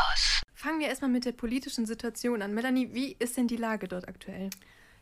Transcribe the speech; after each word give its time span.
Campus. 0.00 0.42
Fangen 0.54 0.80
wir 0.80 0.88
erstmal 0.88 1.10
mit 1.10 1.24
der 1.24 1.32
politischen 1.32 1.86
Situation 1.86 2.42
an. 2.42 2.54
Melanie, 2.54 2.90
wie 2.92 3.16
ist 3.18 3.36
denn 3.36 3.48
die 3.48 3.56
Lage 3.56 3.88
dort 3.88 4.08
aktuell? 4.08 4.50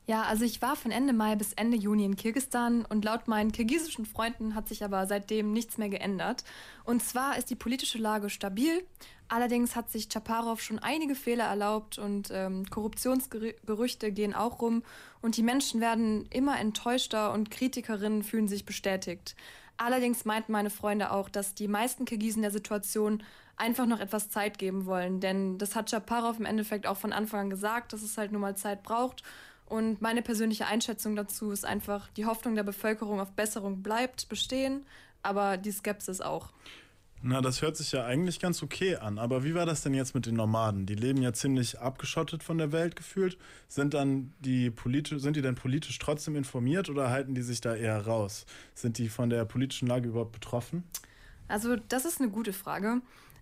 Ja, 0.06 0.22
also 0.22 0.44
ich 0.44 0.62
war 0.62 0.74
von 0.74 0.90
Ende 0.90 1.12
Mai 1.12 1.36
bis 1.36 1.52
Ende 1.52 1.76
Juni 1.76 2.04
in 2.04 2.16
Kirgistan 2.16 2.86
und 2.86 3.04
laut 3.04 3.28
meinen 3.28 3.52
kirgisischen 3.52 4.06
Freunden 4.06 4.54
hat 4.54 4.66
sich 4.66 4.82
aber 4.82 5.06
seitdem 5.06 5.52
nichts 5.52 5.76
mehr 5.76 5.90
geändert. 5.90 6.44
Und 6.84 7.02
zwar 7.02 7.36
ist 7.36 7.50
die 7.50 7.56
politische 7.56 7.98
Lage 7.98 8.30
stabil. 8.30 8.82
Allerdings 9.28 9.76
hat 9.76 9.90
sich 9.90 10.08
Chaparov 10.08 10.62
schon 10.62 10.78
einige 10.78 11.14
Fehler 11.14 11.44
erlaubt 11.44 11.98
und 11.98 12.30
ähm, 12.32 12.64
Korruptionsgerüchte 12.70 14.10
gehen 14.10 14.34
auch 14.34 14.62
rum 14.62 14.82
und 15.20 15.36
die 15.36 15.42
Menschen 15.42 15.82
werden 15.82 16.24
immer 16.30 16.58
enttäuschter 16.58 17.34
und 17.34 17.50
Kritikerinnen 17.50 18.22
fühlen 18.22 18.48
sich 18.48 18.64
bestätigt. 18.64 19.36
Allerdings 19.78 20.24
meinten 20.24 20.52
meine 20.52 20.70
Freunde 20.70 21.12
auch, 21.12 21.28
dass 21.28 21.54
die 21.54 21.68
meisten 21.68 22.04
Kirgisen 22.04 22.42
der 22.42 22.50
Situation 22.50 23.22
einfach 23.56 23.86
noch 23.86 24.00
etwas 24.00 24.28
Zeit 24.28 24.58
geben 24.58 24.86
wollen, 24.86 25.20
denn 25.20 25.56
das 25.58 25.74
hat 25.74 25.90
Chaparov 25.90 26.38
im 26.38 26.46
Endeffekt 26.46 26.86
auch 26.86 26.96
von 26.96 27.12
Anfang 27.12 27.40
an 27.40 27.50
gesagt, 27.50 27.92
dass 27.92 28.02
es 28.02 28.18
halt 28.18 28.32
nur 28.32 28.40
mal 28.40 28.56
Zeit 28.56 28.82
braucht 28.82 29.22
und 29.66 30.00
meine 30.00 30.22
persönliche 30.22 30.66
Einschätzung 30.66 31.14
dazu 31.14 31.50
ist 31.50 31.64
einfach, 31.64 32.08
die 32.10 32.26
Hoffnung 32.26 32.54
der 32.54 32.62
Bevölkerung 32.62 33.20
auf 33.20 33.32
Besserung 33.32 33.82
bleibt 33.82 34.28
bestehen, 34.28 34.86
aber 35.22 35.56
die 35.56 35.72
Skepsis 35.72 36.20
auch. 36.20 36.50
Na, 37.20 37.40
das 37.40 37.62
hört 37.62 37.76
sich 37.76 37.90
ja 37.92 38.04
eigentlich 38.04 38.38
ganz 38.38 38.62
okay 38.62 38.96
an. 38.96 39.18
Aber 39.18 39.42
wie 39.42 39.54
war 39.54 39.66
das 39.66 39.82
denn 39.82 39.92
jetzt 39.92 40.14
mit 40.14 40.26
den 40.26 40.36
Nomaden? 40.36 40.86
Die 40.86 40.94
leben 40.94 41.20
ja 41.20 41.32
ziemlich 41.32 41.80
abgeschottet 41.80 42.44
von 42.44 42.58
der 42.58 42.70
Welt 42.70 42.94
gefühlt. 42.94 43.36
Sind 43.66 43.94
dann 43.94 44.32
die 44.38 44.70
politisch, 44.70 45.20
sind 45.20 45.34
die 45.34 45.42
denn 45.42 45.56
politisch 45.56 45.98
trotzdem 45.98 46.36
informiert 46.36 46.88
oder 46.88 47.10
halten 47.10 47.34
die 47.34 47.42
sich 47.42 47.60
da 47.60 47.74
eher 47.74 48.06
raus? 48.06 48.46
Sind 48.74 48.98
die 48.98 49.08
von 49.08 49.30
der 49.30 49.44
politischen 49.44 49.88
Lage 49.88 50.08
überhaupt 50.08 50.32
betroffen? 50.32 50.84
Also, 51.48 51.76
das 51.88 52.04
ist 52.04 52.20
eine 52.20 52.30
gute 52.30 52.52
Frage. 52.52 53.00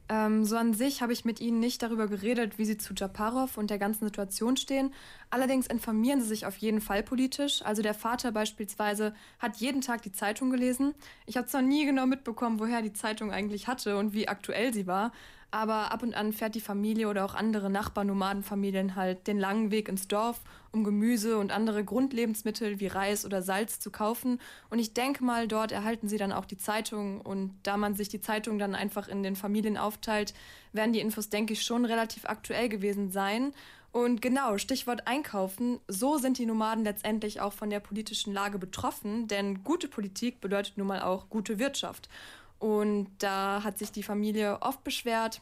Ähm, 0.09 0.45
so 0.45 0.57
an 0.57 0.73
sich 0.73 1.03
habe 1.03 1.13
ich 1.13 1.25
mit 1.25 1.41
ihnen 1.41 1.59
nicht 1.59 1.83
darüber 1.83 2.07
geredet, 2.07 2.59
wie 2.59 2.65
sie 2.65 2.77
zu 2.77 2.95
Japarov 2.95 3.59
und 3.59 3.71
der 3.71 3.79
ganzen 3.79 4.05
Situation 4.05 4.57
stehen. 4.57 4.95
Allerdings 5.31 5.67
informieren 5.67 6.21
sie 6.21 6.29
sich 6.29 6.47
auf 6.47 6.57
jeden 6.59 6.81
Fall 6.81 7.03
politisch. 7.03 7.63
Also 7.63 7.83
der 7.83 7.95
Vater 7.95 8.31
beispielsweise 8.31 9.15
hat 9.41 9.57
jeden 9.57 9.81
Tag 9.81 10.03
die 10.03 10.13
Zeitung 10.13 10.51
gelesen. 10.51 10.95
Ich 11.27 11.37
habe 11.37 11.49
zwar 11.49 11.63
nie 11.63 11.85
genau 11.87 12.07
mitbekommen, 12.07 12.61
woher 12.61 12.83
die 12.83 12.93
Zeitung 12.93 13.33
eigentlich 13.33 13.67
hatte 13.67 13.97
und 13.97 14.13
wie 14.13 14.29
aktuell 14.29 14.73
sie 14.73 14.87
war, 14.87 15.11
aber 15.51 15.93
ab 15.93 16.03
und 16.03 16.15
an 16.15 16.33
fährt 16.33 16.55
die 16.55 16.61
Familie 16.61 17.09
oder 17.09 17.25
auch 17.25 17.35
andere 17.35 17.71
Nachbarnomadenfamilien 17.71 18.97
halt 18.97 19.27
den 19.27 19.39
langen 19.39 19.71
Weg 19.71 19.89
ins 19.89 20.09
Dorf, 20.09 20.41
um 20.73 20.85
Gemüse 20.85 21.39
und 21.39 21.53
andere 21.53 21.85
Grundlebensmittel 21.85 22.81
wie 22.81 22.89
Reis 22.89 23.25
oder 23.25 23.43
Salz 23.43 23.81
zu 23.81 23.91
kaufen. 23.91 24.41
Und 24.71 24.79
ich 24.79 24.93
denke 24.93 25.25
mal, 25.25 25.49
dort 25.49 25.73
erhalten 25.73 26.09
sie 26.09 26.19
dann 26.19 26.33
auch 26.33 26.45
die 26.45 26.59
Zeitung. 26.59 27.21
Und 27.21 27.55
da 27.63 27.77
man 27.77 27.95
sich 27.95 28.09
die 28.09 28.21
Zeitung 28.21 28.59
dann 28.59 28.75
einfach 28.75 29.09
in 29.09 29.23
den 29.23 29.37
Familien 29.37 29.77
aufteilt, 29.77 30.35
werden 30.73 30.93
die 30.93 31.01
Infos, 31.01 31.31
denke 31.31 31.55
ich, 31.55 31.63
schon 31.63 31.85
relativ 31.85 32.27
aktuell 32.27 32.69
gewesen 32.69 33.11
sein. 33.11 33.53
Und 33.93 34.21
genau, 34.21 34.59
Stichwort 34.59 35.07
Einkaufen. 35.07 35.81
So 35.89 36.19
sind 36.19 36.37
die 36.37 36.45
Nomaden 36.45 36.85
letztendlich 36.85 37.41
auch 37.41 37.55
von 37.55 37.71
der 37.71 37.81
politischen 37.81 38.35
Lage 38.35 38.59
betroffen, 38.59 39.27
denn 39.27 39.65
gute 39.65 39.89
Politik 39.89 40.43
bedeutet 40.43 40.77
nun 40.77 40.89
mal 40.89 41.01
auch 41.01 41.31
gute 41.31 41.59
Wirtschaft. 41.59 42.11
Und 42.59 43.09
da 43.19 43.63
hat 43.63 43.79
sich 43.79 43.93
die 43.93 44.03
Familie 44.03 44.63
oft 44.63 44.83
beschwert, 44.85 45.41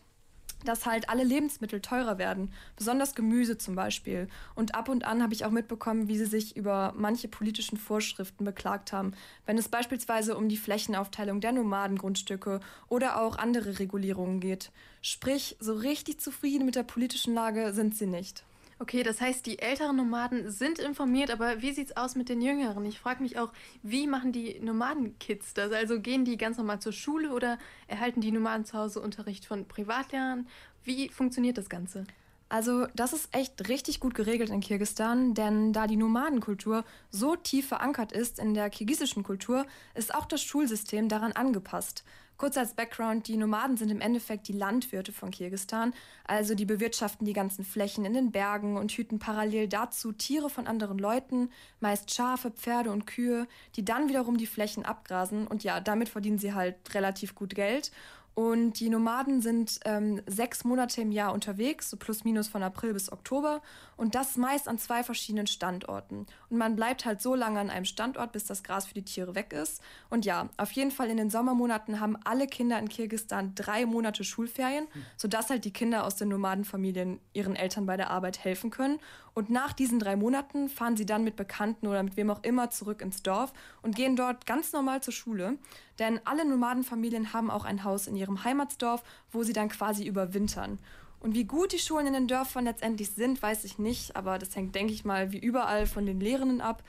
dass 0.65 0.87
halt 0.87 1.09
alle 1.09 1.25
Lebensmittel 1.25 1.81
teurer 1.81 2.19
werden, 2.19 2.53
besonders 2.77 3.15
Gemüse 3.15 3.59
zum 3.59 3.75
Beispiel. 3.75 4.29
Und 4.55 4.75
ab 4.75 4.89
und 4.89 5.05
an 5.05 5.23
habe 5.23 5.35
ich 5.35 5.45
auch 5.45 5.51
mitbekommen, 5.51 6.09
wie 6.09 6.19
sie 6.19 6.27
sich 6.27 6.57
über 6.57 6.95
manche 6.97 7.29
politischen 7.29 7.77
Vorschriften 7.77 8.45
beklagt 8.45 8.93
haben, 8.93 9.13
wenn 9.47 9.59
es 9.59 9.69
beispielsweise 9.69 10.37
um 10.37 10.49
die 10.49 10.57
Flächenaufteilung 10.57 11.41
der 11.41 11.53
Nomadengrundstücke 11.53 12.61
oder 12.89 13.21
auch 13.21 13.37
andere 13.37 13.79
Regulierungen 13.79 14.41
geht. 14.41 14.71
Sprich, 15.03 15.57
so 15.61 15.75
richtig 15.75 16.21
zufrieden 16.21 16.65
mit 16.65 16.77
der 16.77 16.83
politischen 16.83 17.35
Lage 17.35 17.73
sind 17.73 17.95
sie 17.97 18.07
nicht. 18.07 18.45
Okay, 18.81 19.05
das 19.05 19.21
heißt, 19.21 19.47
die 19.47 19.61
älteren 19.61 19.97
Nomaden 19.97 20.51
sind 20.51 20.81
informiert, 20.81 21.31
aber 21.31 21.63
wie 21.63 21.73
sieht 21.73 21.89
es 21.91 21.97
aus 21.97 22.17
mit 22.17 22.29
den 22.29 22.41
jüngeren? 22.41 22.85
Ich 22.87 22.99
frage 22.99 23.23
mich 23.23 23.39
auch, 23.39 23.53
wie 23.83 24.07
machen 24.09 24.33
die 24.33 24.59
Nomadenkids 24.61 25.55
das? 25.55 25.71
Also 25.73 26.01
gehen 26.01 26.25
die 26.25 26.37
ganz 26.37 26.59
normal 26.59 26.81
zur 26.81 26.93
Schule 26.93 27.33
oder 27.33 27.59
erhalten 27.87 28.21
die 28.21 28.33
Nomaden 28.33 28.65
zu 28.65 28.77
Hause 28.77 29.01
Unterricht 29.01 29.47
von 29.47 29.67
Privatlehrern? 29.69 30.49
Wie 30.83 31.09
funktioniert 31.09 31.57
das 31.57 31.69
Ganze? 31.69 32.05
Also 32.49 32.87
das 32.95 33.13
ist 33.13 33.35
echt 33.35 33.69
richtig 33.69 34.01
gut 34.01 34.15
geregelt 34.15 34.51
in 34.51 34.61
Kirgistan, 34.61 35.35
denn 35.35 35.73
da 35.73 35.87
die 35.87 35.97
Nomadenkultur 35.97 36.85
so 37.11 37.37
tief 37.37 37.69
verankert 37.69 38.13
ist 38.13 38.39
in 38.39 38.55
der 38.55 38.71
kirgisischen 38.71 39.23
Kultur, 39.23 39.67
ist 39.95 40.15
auch 40.15 40.27
das 40.27 40.43
Schulsystem 40.43 41.09
daran 41.09 41.33
angepasst. 41.33 42.05
Kurz 42.37 42.57
als 42.57 42.75
Background, 42.75 43.29
die 43.29 43.37
Nomaden 43.37 43.77
sind 43.77 43.91
im 43.91 44.01
Endeffekt 44.01 44.49
die 44.49 44.53
Landwirte 44.53 45.13
von 45.13 45.31
Kirgistan, 45.31 45.95
also 46.25 46.55
die 46.55 46.65
bewirtschaften 46.65 47.25
die 47.25 47.33
ganzen 47.33 47.65
Flächen 47.65 48.05
in 48.05 48.13
den 48.13 48.33
Bergen 48.33 48.77
und 48.77 48.91
hüten 48.91 49.21
parallel 49.21 49.69
dazu 49.69 50.13
Tiere 50.13 50.51
von 50.51 50.67
anderen 50.67 50.99
Leuten, 50.99 51.51
meist 51.81 52.13
Schafe, 52.13 52.51
Pferde 52.51 52.91
und 52.91 53.07
Kühe, 53.07 53.47
die 53.77 53.85
dann 53.85 54.09
wiederum 54.09 54.37
die 54.37 54.47
Flächen 54.47 54.85
abgrasen. 54.85 55.47
Und 55.47 55.63
ja, 55.63 55.81
damit 55.81 56.09
verdienen 56.09 56.39
sie 56.39 56.55
halt 56.55 56.77
relativ 56.93 57.35
gut 57.35 57.55
Geld 57.55 57.93
und 58.35 58.81
die 58.81 58.89
Nomaden 58.89 59.41
sind 59.41 59.79
ähm, 59.85 60.21
sechs 60.27 60.65
Monate 60.65 61.01
im 61.01 61.13
Jahr 61.13 61.33
unterwegs, 61.33 61.91
so 61.91 61.97
plus 61.97 62.25
minus 62.25 62.49
von 62.49 62.65
April 62.65 62.93
bis 62.93 63.13
Oktober. 63.13 63.63
Und 63.97 64.17
das 64.17 64.37
meist 64.37 64.67
an 64.67 64.77
zwei 64.77 65.05
verschiedenen 65.05 65.47
Standorten. 65.47 66.27
Und 66.51 66.59
man 66.59 66.75
bleibt 66.75 67.05
halt 67.05 67.23
so 67.23 67.37
lange 67.37 67.61
an 67.61 67.71
einem 67.71 67.85
Standort, 67.85 68.33
bis 68.33 68.45
das 68.45 68.65
Gras 68.65 68.87
für 68.87 68.95
die 68.95 69.05
Tiere 69.05 69.37
weg 69.37 69.53
ist. 69.53 69.81
Und 70.11 70.25
ja, 70.25 70.49
auf 70.57 70.73
jeden 70.73 70.91
Fall 70.91 71.11
in 71.11 71.17
den 71.17 71.31
Sommermonaten 71.31 72.01
haben 72.01 72.17
alle 72.25 72.49
Kinder 72.49 72.77
in 72.81 72.89
Kirgistan 72.89 73.55
drei 73.55 73.87
Monate 73.87 74.25
Schulferien, 74.25 74.89
sodass 75.17 75.51
halt 75.51 75.65
die 75.65 75.73
Kinder 75.73 76.05
aus 76.05 76.17
den 76.17 76.29
Nomadenfamilien 76.29 77.21
ihren 77.35 77.55
Eltern 77.55 77.87
bei 77.87 77.97
der 77.97 78.11
Arbeit 78.11 78.43
helfen 78.43 78.71
können. 78.71 78.99
Und 79.35 79.51
nach 79.51 79.73
diesen 79.73 80.01
drei 80.01 80.17
Monaten 80.17 80.69
fahren 80.69 80.97
sie 80.97 81.07
dann 81.07 81.23
mit 81.23 81.37
Bekannten 81.37 81.87
oder 81.87 82.03
mit 82.03 82.17
wem 82.17 82.31
auch 82.31 82.43
immer 82.43 82.71
zurück 82.71 83.01
ins 83.01 83.23
Dorf 83.23 83.53
und 83.83 83.95
gehen 83.95 84.17
dort 84.17 84.45
ganz 84.47 84.73
normal 84.73 85.03
zur 85.03 85.13
Schule. 85.13 85.59
Denn 85.99 86.21
alle 86.25 86.45
Nomadenfamilien 86.45 87.33
haben 87.33 87.51
auch 87.51 87.65
ein 87.65 87.85
Haus 87.85 88.07
in 88.07 88.17
ihrem 88.17 88.45
Heimatsdorf, 88.45 89.03
wo 89.31 89.43
sie 89.43 89.53
dann 89.53 89.69
quasi 89.69 90.07
überwintern. 90.07 90.79
Und 91.21 91.35
wie 91.35 91.45
gut 91.45 91.73
die 91.73 91.79
Schulen 91.79 92.07
in 92.07 92.13
den 92.13 92.29
Dörfern 92.29 92.65
letztendlich 92.65 93.11
sind, 93.11 93.41
weiß 93.41 93.65
ich 93.65 93.79
nicht, 93.79 94.15
aber 94.15 94.39
das 94.39 94.55
hängt, 94.55 94.75
denke 94.75 94.93
ich 94.93 95.05
mal, 95.05 95.33
wie 95.33 95.39
überall 95.39 95.87
von 95.87 96.05
den 96.05 96.21
Lehrenden 96.21 96.61
ab. 96.61 96.83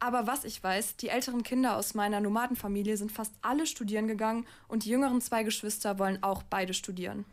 Aber 0.00 0.26
was 0.26 0.44
ich 0.44 0.62
weiß, 0.62 0.96
die 0.96 1.08
älteren 1.08 1.42
Kinder 1.42 1.76
aus 1.76 1.94
meiner 1.94 2.20
Nomadenfamilie 2.20 2.96
sind 2.96 3.10
fast 3.10 3.32
alle 3.42 3.66
studieren 3.66 4.06
gegangen 4.06 4.46
und 4.68 4.84
die 4.84 4.90
jüngeren 4.90 5.20
zwei 5.20 5.42
Geschwister 5.42 5.98
wollen 5.98 6.22
auch 6.22 6.42
beide 6.42 6.74
studieren. 6.74 7.24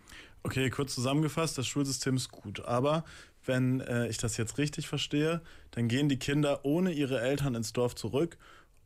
Okay, 0.43 0.69
kurz 0.69 0.95
zusammengefasst, 0.95 1.57
das 1.57 1.67
Schulsystem 1.67 2.15
ist 2.15 2.31
gut, 2.31 2.65
aber 2.65 3.03
wenn 3.45 3.81
äh, 3.81 4.07
ich 4.07 4.17
das 4.17 4.37
jetzt 4.37 4.57
richtig 4.57 4.87
verstehe, 4.87 5.41
dann 5.71 5.87
gehen 5.87 6.09
die 6.09 6.19
Kinder 6.19 6.61
ohne 6.63 6.91
ihre 6.91 7.19
Eltern 7.19 7.55
ins 7.55 7.73
Dorf 7.73 7.95
zurück. 7.95 8.37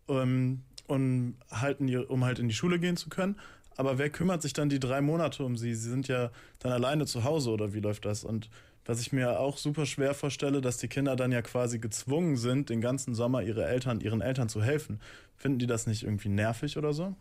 Ähm, 0.10 0.62
um, 0.88 1.36
halt 1.52 1.80
die, 1.80 1.98
um 1.98 2.26
halt 2.26 2.40
in 2.40 2.48
die 2.48 2.56
Schule 2.56 2.80
gehen 2.80 2.98
zu 2.98 3.10
können. 3.10 3.36
Aber 3.78 3.98
wer 3.98 4.10
kümmert 4.10 4.42
sich 4.42 4.54
dann 4.54 4.70
die 4.70 4.80
drei 4.80 5.02
Monate 5.02 5.44
um 5.44 5.56
sie? 5.56 5.74
Sie 5.74 5.90
sind 5.90 6.08
ja 6.08 6.32
dann 6.60 6.72
alleine 6.72 7.06
zu 7.06 7.24
Hause 7.24 7.52
oder 7.52 7.74
wie 7.74 7.80
läuft 7.80 8.06
das? 8.06 8.24
Und 8.24 8.50
was 8.86 9.00
ich 9.00 9.14
mir 9.14 9.40
auch 9.40 9.58
super 9.58 9.86
schwer 9.86 10.14
vorstelle, 10.14 10.62
dass 10.62 10.78
die 10.78 10.88
Kinder 10.88 11.16
dann 11.16 11.32
ja 11.32 11.42
quasi 11.42 11.80
gezwungen 11.80 12.38
sind, 12.38 12.70
den 12.70 12.82
ganzen 12.82 13.14
Sommer 13.14 13.44
ihre 13.44 13.66
Eltern, 13.66 14.02
ihren 14.02 14.22
Eltern 14.22 14.50
zu 14.50 14.64
helfen. 14.64 15.00
Finden 15.38 15.60
die 15.60 15.68
das 15.68 15.86
nicht 15.86 16.04
irgendwie 16.04 16.30
nervig 16.30 16.76
oder 16.76 16.92
so? 16.92 17.16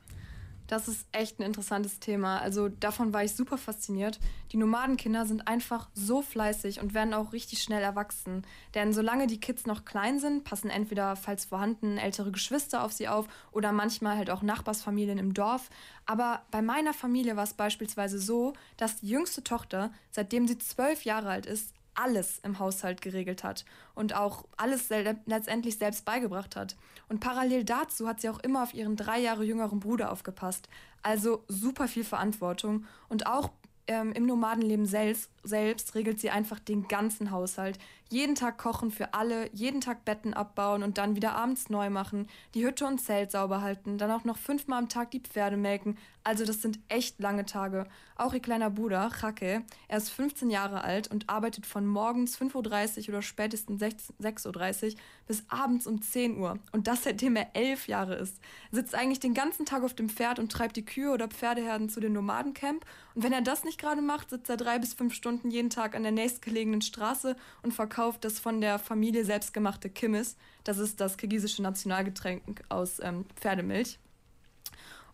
Das 0.68 0.86
ist 0.86 1.06
echt 1.12 1.40
ein 1.40 1.44
interessantes 1.44 1.98
Thema. 1.98 2.40
Also 2.40 2.68
davon 2.68 3.14
war 3.14 3.24
ich 3.24 3.34
super 3.34 3.56
fasziniert. 3.56 4.20
Die 4.52 4.58
Nomadenkinder 4.58 5.24
sind 5.24 5.48
einfach 5.48 5.88
so 5.94 6.20
fleißig 6.20 6.80
und 6.80 6.92
werden 6.92 7.14
auch 7.14 7.32
richtig 7.32 7.62
schnell 7.62 7.82
erwachsen. 7.82 8.46
Denn 8.74 8.92
solange 8.92 9.26
die 9.26 9.40
Kids 9.40 9.64
noch 9.64 9.86
klein 9.86 10.20
sind, 10.20 10.44
passen 10.44 10.68
entweder, 10.68 11.16
falls 11.16 11.46
vorhanden, 11.46 11.96
ältere 11.96 12.30
Geschwister 12.30 12.84
auf 12.84 12.92
sie 12.92 13.08
auf 13.08 13.26
oder 13.50 13.72
manchmal 13.72 14.18
halt 14.18 14.28
auch 14.28 14.42
Nachbarsfamilien 14.42 15.18
im 15.18 15.32
Dorf. 15.32 15.70
Aber 16.04 16.42
bei 16.50 16.60
meiner 16.60 16.92
Familie 16.92 17.34
war 17.34 17.44
es 17.44 17.54
beispielsweise 17.54 18.18
so, 18.18 18.52
dass 18.76 19.00
die 19.00 19.08
jüngste 19.08 19.42
Tochter, 19.42 19.90
seitdem 20.10 20.46
sie 20.46 20.58
zwölf 20.58 21.04
Jahre 21.04 21.30
alt 21.30 21.46
ist, 21.46 21.72
alles 21.98 22.38
im 22.40 22.58
Haushalt 22.58 23.02
geregelt 23.02 23.42
hat 23.42 23.64
und 23.94 24.14
auch 24.14 24.44
alles 24.56 24.88
letztendlich 24.88 25.78
selbst 25.78 26.04
beigebracht 26.04 26.56
hat. 26.56 26.76
Und 27.08 27.20
parallel 27.20 27.64
dazu 27.64 28.06
hat 28.06 28.20
sie 28.20 28.28
auch 28.28 28.38
immer 28.38 28.62
auf 28.62 28.74
ihren 28.74 28.96
drei 28.96 29.18
Jahre 29.18 29.44
jüngeren 29.44 29.80
Bruder 29.80 30.12
aufgepasst. 30.12 30.68
Also 31.02 31.44
super 31.48 31.88
viel 31.88 32.04
Verantwortung. 32.04 32.84
Und 33.08 33.26
auch 33.26 33.50
ähm, 33.88 34.12
im 34.12 34.26
Nomadenleben 34.26 34.86
selbst, 34.86 35.30
selbst 35.42 35.94
regelt 35.94 36.20
sie 36.20 36.30
einfach 36.30 36.60
den 36.60 36.86
ganzen 36.86 37.30
Haushalt. 37.30 37.78
Jeden 38.10 38.34
Tag 38.34 38.56
kochen 38.56 38.90
für 38.90 39.12
alle, 39.12 39.50
jeden 39.52 39.80
Tag 39.80 40.04
Betten 40.04 40.32
abbauen 40.32 40.82
und 40.82 40.96
dann 40.96 41.16
wieder 41.16 41.32
abends 41.34 41.68
neu 41.68 41.90
machen, 41.90 42.26
die 42.54 42.64
Hütte 42.64 42.86
und 42.86 43.00
Zelt 43.00 43.32
sauber 43.32 43.60
halten, 43.60 43.98
dann 43.98 44.10
auch 44.10 44.24
noch 44.24 44.38
fünfmal 44.38 44.78
am 44.78 44.88
Tag 44.88 45.10
die 45.10 45.20
Pferde 45.20 45.58
melken. 45.58 45.98
Also 46.24 46.44
das 46.44 46.62
sind 46.62 46.78
echt 46.88 47.20
lange 47.20 47.46
Tage. 47.46 47.86
Auch 48.16 48.34
ihr 48.34 48.40
kleiner 48.40 48.70
Bruder, 48.70 49.10
Chake, 49.18 49.62
er 49.88 49.96
ist 49.96 50.10
15 50.10 50.50
Jahre 50.50 50.84
alt 50.84 51.08
und 51.08 51.28
arbeitet 51.28 51.64
von 51.64 51.86
morgens 51.86 52.38
5.30 52.38 53.02
Uhr 53.02 53.08
oder 53.10 53.22
spätestens 53.22 53.80
6.30 53.80 54.92
Uhr 54.92 54.98
bis 55.26 55.44
abends 55.48 55.86
um 55.86 56.02
10 56.02 56.38
Uhr. 56.38 56.58
Und 56.72 56.86
das 56.86 57.04
seitdem 57.04 57.36
er 57.36 57.48
elf 57.54 57.88
Jahre 57.88 58.16
ist. 58.16 58.40
Sitzt 58.72 58.94
eigentlich 58.94 59.20
den 59.20 59.34
ganzen 59.34 59.66
Tag 59.66 59.82
auf 59.84 59.94
dem 59.94 60.08
Pferd 60.08 60.38
und 60.38 60.50
treibt 60.50 60.76
die 60.76 60.84
Kühe 60.84 61.12
oder 61.12 61.28
Pferdeherden 61.28 61.88
zu 61.88 62.00
den 62.00 62.12
Nomadencamp. 62.12 62.84
Und 63.14 63.22
wenn 63.22 63.32
er 63.32 63.42
das 63.42 63.64
nicht 63.64 63.77
gerade 63.78 64.02
macht, 64.02 64.30
sitzt 64.30 64.50
er 64.50 64.56
drei 64.56 64.78
bis 64.78 64.94
fünf 64.94 65.14
Stunden 65.14 65.50
jeden 65.50 65.70
Tag 65.70 65.94
an 65.94 66.02
der 66.02 66.12
nächstgelegenen 66.12 66.82
Straße 66.82 67.36
und 67.62 67.72
verkauft 67.72 68.24
das 68.24 68.38
von 68.38 68.60
der 68.60 68.78
Familie 68.78 69.24
selbstgemachte 69.24 69.88
Kimmis. 69.88 70.36
Das 70.64 70.78
ist 70.78 71.00
das 71.00 71.16
kirgisische 71.16 71.62
Nationalgetränk 71.62 72.62
aus 72.68 73.00
ähm, 73.00 73.24
Pferdemilch. 73.36 73.98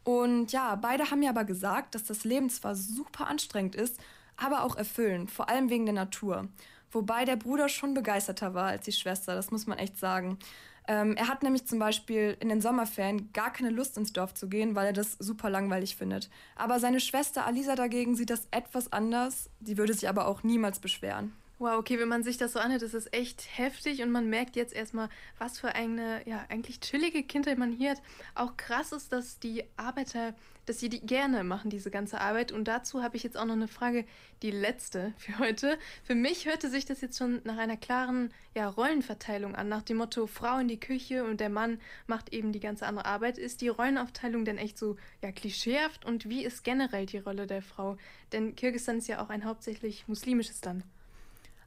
Und 0.04 0.52
ja, 0.52 0.74
beide 0.76 1.10
haben 1.10 1.20
mir 1.20 1.30
aber 1.30 1.44
gesagt, 1.44 1.94
dass 1.94 2.04
das 2.04 2.24
Leben 2.24 2.50
zwar 2.50 2.74
super 2.74 3.26
anstrengend 3.26 3.74
ist, 3.74 3.98
aber 4.36 4.64
auch 4.64 4.76
erfüllend, 4.76 5.30
vor 5.30 5.48
allem 5.48 5.70
wegen 5.70 5.86
der 5.86 5.94
Natur. 5.94 6.48
Wobei 6.94 7.24
der 7.24 7.36
Bruder 7.36 7.68
schon 7.68 7.92
begeisterter 7.92 8.54
war 8.54 8.66
als 8.68 8.84
die 8.84 8.92
Schwester, 8.92 9.34
das 9.34 9.50
muss 9.50 9.66
man 9.66 9.78
echt 9.78 9.98
sagen. 9.98 10.38
Ähm, 10.86 11.16
er 11.16 11.28
hat 11.28 11.42
nämlich 11.42 11.66
zum 11.66 11.78
Beispiel 11.78 12.36
in 12.40 12.48
den 12.48 12.60
Sommerferien 12.60 13.32
gar 13.32 13.52
keine 13.52 13.70
Lust 13.70 13.96
ins 13.96 14.12
Dorf 14.12 14.34
zu 14.34 14.48
gehen, 14.48 14.74
weil 14.76 14.86
er 14.86 14.92
das 14.92 15.12
super 15.18 15.50
langweilig 15.50 15.96
findet. 15.96 16.28
Aber 16.56 16.78
seine 16.78 17.00
Schwester 17.00 17.46
Alisa 17.46 17.74
dagegen 17.74 18.14
sieht 18.14 18.30
das 18.30 18.46
etwas 18.50 18.92
anders, 18.92 19.50
sie 19.62 19.78
würde 19.78 19.94
sich 19.94 20.08
aber 20.08 20.28
auch 20.28 20.42
niemals 20.42 20.78
beschweren. 20.78 21.32
Wow, 21.60 21.78
okay, 21.78 22.00
wenn 22.00 22.08
man 22.08 22.24
sich 22.24 22.36
das 22.36 22.54
so 22.54 22.58
anhört, 22.58 22.82
ist 22.82 22.94
es 22.94 23.12
echt 23.12 23.46
heftig 23.56 24.02
und 24.02 24.10
man 24.10 24.28
merkt 24.28 24.56
jetzt 24.56 24.74
erstmal, 24.74 25.08
was 25.38 25.60
für 25.60 25.68
eine, 25.76 26.20
ja, 26.28 26.44
eigentlich 26.48 26.80
chillige 26.80 27.22
Kindheit 27.22 27.58
man 27.58 27.70
hier 27.70 27.92
hat. 27.92 28.02
Auch 28.34 28.56
krass 28.56 28.90
ist, 28.90 29.12
dass 29.12 29.38
die 29.38 29.62
Arbeiter, 29.76 30.34
dass 30.66 30.80
sie 30.80 30.88
die 30.88 31.00
gerne 31.00 31.44
machen, 31.44 31.70
diese 31.70 31.92
ganze 31.92 32.20
Arbeit. 32.20 32.50
Und 32.50 32.66
dazu 32.66 33.04
habe 33.04 33.16
ich 33.16 33.22
jetzt 33.22 33.36
auch 33.36 33.44
noch 33.44 33.54
eine 33.54 33.68
Frage, 33.68 34.04
die 34.42 34.50
letzte 34.50 35.14
für 35.16 35.38
heute. 35.38 35.78
Für 36.02 36.16
mich 36.16 36.44
hörte 36.46 36.68
sich 36.68 36.86
das 36.86 37.00
jetzt 37.00 37.18
schon 37.18 37.40
nach 37.44 37.56
einer 37.56 37.76
klaren, 37.76 38.34
ja, 38.56 38.68
Rollenverteilung 38.68 39.54
an, 39.54 39.68
nach 39.68 39.82
dem 39.82 39.98
Motto 39.98 40.26
Frau 40.26 40.58
in 40.58 40.66
die 40.66 40.80
Küche 40.80 41.22
und 41.22 41.38
der 41.38 41.50
Mann 41.50 41.80
macht 42.08 42.32
eben 42.32 42.50
die 42.50 42.60
ganze 42.60 42.84
andere 42.84 43.06
Arbeit. 43.06 43.38
Ist 43.38 43.60
die 43.60 43.68
Rollenaufteilung 43.68 44.44
denn 44.44 44.58
echt 44.58 44.76
so, 44.76 44.96
ja, 45.22 45.30
klischeehaft 45.30 46.04
und 46.04 46.28
wie 46.28 46.44
ist 46.44 46.64
generell 46.64 47.06
die 47.06 47.18
Rolle 47.18 47.46
der 47.46 47.62
Frau? 47.62 47.96
Denn 48.32 48.56
Kirgisistan 48.56 48.98
ist 48.98 49.06
ja 49.06 49.22
auch 49.22 49.28
ein 49.30 49.44
hauptsächlich 49.44 50.08
muslimisches 50.08 50.64
Land. 50.64 50.84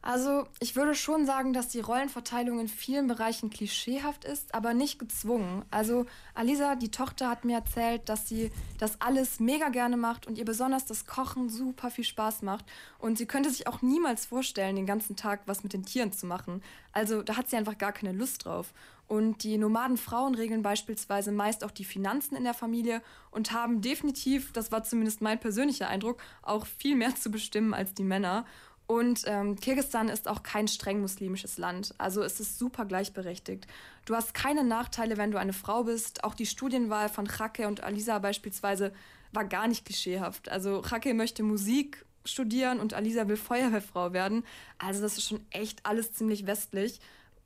Also, 0.08 0.48
ich 0.62 0.78
würde 0.78 0.96
schon 0.96 1.26
sagen, 1.26 1.52
dass 1.52 1.68
die 1.68 1.82
Rollenverteilung 1.82 2.62
in 2.62 2.70
vielen 2.70 3.08
Bereichen 3.08 3.50
klischeehaft 3.50 4.24
ist, 4.24 4.56
aber 4.56 4.74
nicht 4.74 5.00
gezwungen. 5.00 5.66
Also, 5.70 6.06
Alisa, 6.34 6.76
die 6.76 6.92
Tochter, 6.92 7.30
hat 7.30 7.44
mir 7.44 7.58
erzählt, 7.58 8.08
dass 8.08 8.26
sie 8.26 8.50
das 8.80 9.02
alles 9.02 9.42
mega 9.42 9.68
gerne 9.68 9.98
macht 9.98 10.26
und 10.26 10.38
ihr 10.38 10.46
besonders 10.46 10.86
das 10.86 11.08
Kochen 11.08 11.50
super 11.50 11.92
viel 11.92 12.06
Spaß 12.06 12.42
macht. 12.44 12.64
Und 13.00 13.18
sie 13.18 13.26
könnte 13.26 13.50
sich 13.50 13.68
auch 13.68 13.82
niemals 13.82 14.26
vorstellen, 14.26 14.78
den 14.78 14.86
ganzen 14.86 15.18
Tag 15.18 15.42
was 15.46 15.64
mit 15.64 15.74
den 15.74 15.84
Tieren 15.84 16.14
zu 16.14 16.26
machen. 16.26 16.64
Also, 16.94 17.22
da 17.22 17.36
hat 17.36 17.50
sie 17.50 17.58
einfach 17.58 17.78
gar 17.78 17.92
keine 17.92 18.14
Lust 18.14 18.46
drauf. 18.46 18.74
Und 19.10 19.44
die 19.44 19.58
Nomadenfrauen 19.58 20.36
regeln 20.36 20.62
beispielsweise 20.62 21.34
meist 21.34 21.66
auch 21.66 21.72
die 21.72 21.84
Finanzen 21.84 22.38
in 22.38 22.46
der 22.46 22.54
Familie 22.54 23.02
und 23.32 23.52
haben 23.52 23.82
definitiv, 23.82 24.54
das 24.54 24.72
war 24.72 24.84
zumindest 24.84 25.22
mein 25.22 25.40
persönlicher 25.40 25.90
Eindruck, 25.90 26.22
auch 26.44 26.66
viel 26.66 26.96
mehr 26.96 27.14
zu 27.16 27.30
bestimmen 27.30 27.74
als 27.74 27.94
die 27.94 28.04
Männer. 28.04 28.46
Und 28.88 29.24
ähm, 29.26 29.60
Kirgisistan 29.60 30.08
ist 30.08 30.30
auch 30.30 30.44
kein 30.44 30.70
streng 30.70 31.02
muslimisches 31.02 31.58
Land. 31.58 31.94
Also 31.98 32.24
es 32.24 32.40
ist 32.40 32.58
super 32.58 32.86
gleichberechtigt. 32.86 33.68
Du 34.06 34.16
hast 34.16 34.34
keine 34.34 34.64
Nachteile, 34.64 35.18
wenn 35.18 35.32
du 35.32 35.38
eine 35.38 35.52
Frau 35.52 35.84
bist. 35.84 36.24
Auch 36.24 36.34
die 36.34 36.46
Studienwahl 36.46 37.10
von 37.10 37.28
Chake 37.28 37.68
und 37.68 37.84
Alisa 37.84 38.18
beispielsweise 38.20 38.94
war 39.34 39.44
gar 39.44 39.68
nicht 39.68 39.84
klischeehaft. 39.84 40.48
Also 40.50 40.82
Chake 40.84 41.14
möchte 41.14 41.44
Musik 41.44 42.06
studieren 42.24 42.80
und 42.80 42.94
Alisa 42.94 43.28
will 43.28 43.36
Feuerwehrfrau 43.36 44.14
werden. 44.14 44.46
Also 44.78 45.02
das 45.02 45.18
ist 45.18 45.28
schon 45.28 45.46
echt 45.52 45.86
alles 45.86 46.14
ziemlich 46.14 46.48
westlich. 46.48 47.02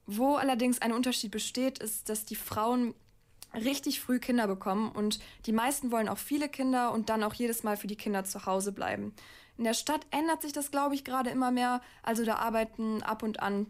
Wo 0.05 0.35
allerdings 0.35 0.79
ein 0.81 0.93
Unterschied 0.93 1.31
besteht, 1.31 1.79
ist, 1.79 2.09
dass 2.09 2.25
die 2.25 2.35
Frauen 2.35 2.93
richtig 3.53 3.99
früh 3.99 4.19
Kinder 4.19 4.47
bekommen 4.47 4.91
und 4.91 5.19
die 5.45 5.51
meisten 5.51 5.91
wollen 5.91 6.09
auch 6.09 6.17
viele 6.17 6.49
Kinder 6.49 6.91
und 6.91 7.09
dann 7.09 7.23
auch 7.23 7.33
jedes 7.33 7.63
Mal 7.63 7.77
für 7.77 7.87
die 7.87 7.95
Kinder 7.95 8.23
zu 8.23 8.45
Hause 8.45 8.71
bleiben. 8.71 9.13
In 9.57 9.65
der 9.65 9.73
Stadt 9.73 10.05
ändert 10.11 10.41
sich 10.41 10.53
das, 10.53 10.71
glaube 10.71 10.95
ich, 10.95 11.03
gerade 11.03 11.29
immer 11.29 11.51
mehr. 11.51 11.81
Also 12.03 12.25
da 12.25 12.35
arbeiten 12.35 13.03
ab 13.03 13.23
und 13.23 13.41
an 13.41 13.67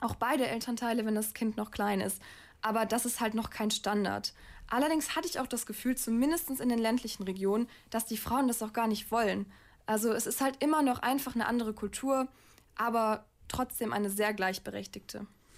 auch 0.00 0.14
beide 0.14 0.46
Elternteile, 0.46 1.04
wenn 1.06 1.14
das 1.14 1.34
Kind 1.34 1.56
noch 1.56 1.70
klein 1.70 2.00
ist. 2.00 2.20
Aber 2.62 2.86
das 2.86 3.06
ist 3.06 3.20
halt 3.20 3.34
noch 3.34 3.50
kein 3.50 3.70
Standard. 3.70 4.34
Allerdings 4.68 5.16
hatte 5.16 5.28
ich 5.28 5.40
auch 5.40 5.46
das 5.46 5.66
Gefühl, 5.66 5.96
zumindest 5.96 6.50
in 6.50 6.68
den 6.68 6.78
ländlichen 6.78 7.24
Regionen, 7.24 7.68
dass 7.90 8.06
die 8.06 8.16
Frauen 8.16 8.48
das 8.48 8.62
auch 8.62 8.72
gar 8.72 8.86
nicht 8.86 9.10
wollen. 9.10 9.50
Also 9.86 10.12
es 10.12 10.26
ist 10.26 10.40
halt 10.40 10.62
immer 10.62 10.82
noch 10.82 11.00
einfach 11.00 11.34
eine 11.34 11.46
andere 11.46 11.74
Kultur, 11.74 12.28
aber 12.76 13.24
trotzdem 13.48 13.92
eine 13.92 14.10
sehr 14.10 14.32
gleichberechtigte 14.32 15.26